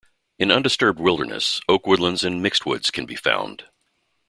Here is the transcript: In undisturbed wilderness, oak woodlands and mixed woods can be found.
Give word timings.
In 0.39 0.49
undisturbed 0.49 0.99
wilderness, 0.99 1.61
oak 1.69 1.85
woodlands 1.85 2.23
and 2.23 2.41
mixed 2.41 2.65
woods 2.65 2.89
can 2.89 3.05
be 3.05 3.13
found. 3.15 3.65